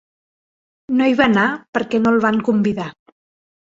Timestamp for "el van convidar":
2.17-2.89